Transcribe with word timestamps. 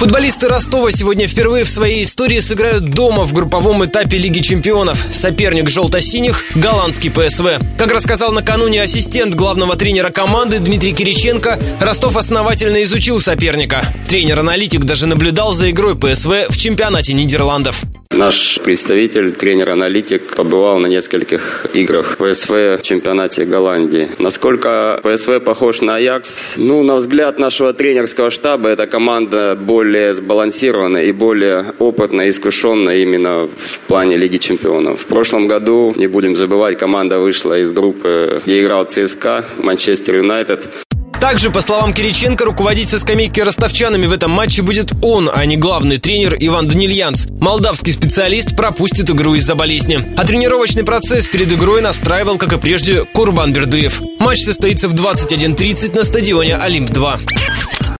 Футболисты 0.00 0.48
Ростова 0.48 0.90
сегодня 0.92 1.28
впервые 1.28 1.64
в 1.64 1.68
своей 1.68 2.04
истории 2.04 2.40
сыграют 2.40 2.86
дома 2.86 3.24
в 3.24 3.34
групповом 3.34 3.84
этапе 3.84 4.16
Лиги 4.16 4.40
чемпионов. 4.40 5.06
Соперник 5.10 5.68
желто-синих– 5.68 6.42
голландский 6.54 7.10
ПСВ. 7.10 7.60
Как 7.76 7.90
рассказал 7.90 8.32
накануне 8.32 8.82
ассистент 8.82 9.34
главного 9.34 9.76
тренера 9.76 10.08
команды 10.08 10.58
Дмитрий 10.58 10.94
Кириченко, 10.94 11.58
Ростов 11.80 12.16
основательно 12.16 12.82
изучил 12.84 13.20
соперника. 13.20 13.84
Тренер-аналитик 14.08 14.84
даже 14.84 15.06
наблюдал 15.06 15.52
за 15.52 15.68
игрой 15.70 15.94
ПСВ 15.94 16.48
в 16.48 16.56
чемпионате 16.56 17.12
Нидерландов. 17.12 17.82
Наш 18.20 18.60
представитель, 18.62 19.34
тренер-аналитик, 19.34 20.36
побывал 20.36 20.78
на 20.78 20.88
нескольких 20.88 21.64
играх 21.72 22.18
ПСВ 22.18 22.76
в 22.78 22.82
чемпионате 22.82 23.46
Голландии. 23.46 24.08
Насколько 24.18 25.00
ПСВ 25.02 25.40
похож 25.40 25.80
на 25.80 25.96
Аякс? 25.96 26.56
Ну, 26.56 26.82
на 26.82 26.96
взгляд 26.96 27.38
нашего 27.38 27.72
тренерского 27.72 28.28
штаба, 28.28 28.68
эта 28.68 28.86
команда 28.86 29.56
более 29.58 30.12
сбалансированная 30.12 31.04
и 31.04 31.12
более 31.12 31.72
опытная, 31.78 32.28
искушенная 32.28 32.98
именно 32.98 33.48
в 33.56 33.78
плане 33.88 34.18
Лиги 34.18 34.36
чемпионов. 34.36 35.00
В 35.00 35.06
прошлом 35.06 35.48
году, 35.48 35.94
не 35.96 36.06
будем 36.06 36.36
забывать, 36.36 36.76
команда 36.76 37.20
вышла 37.20 37.58
из 37.58 37.72
группы, 37.72 38.42
где 38.44 38.60
играл 38.60 38.84
ЦСКА, 38.84 39.46
Манчестер 39.56 40.16
Юнайтед. 40.16 40.68
Также, 41.20 41.50
по 41.50 41.60
словам 41.60 41.92
Кириченко, 41.92 42.46
руководить 42.46 42.88
со 42.88 42.98
скамейки 42.98 43.40
ростовчанами 43.40 44.06
в 44.06 44.12
этом 44.12 44.30
матче 44.30 44.62
будет 44.62 44.92
он, 45.02 45.30
а 45.32 45.44
не 45.44 45.58
главный 45.58 45.98
тренер 45.98 46.34
Иван 46.38 46.66
Данильянц. 46.66 47.26
Молдавский 47.26 47.92
специалист 47.92 48.56
пропустит 48.56 49.10
игру 49.10 49.34
из-за 49.34 49.54
болезни. 49.54 50.14
А 50.16 50.24
тренировочный 50.24 50.82
процесс 50.82 51.26
перед 51.26 51.52
игрой 51.52 51.82
настраивал, 51.82 52.38
как 52.38 52.54
и 52.54 52.58
прежде, 52.58 53.04
Курбан 53.04 53.52
Бердыев. 53.52 54.00
Матч 54.18 54.40
состоится 54.40 54.88
в 54.88 54.94
21.30 54.94 55.94
на 55.94 56.04
стадионе 56.04 56.56
«Олимп-2». 56.56 57.49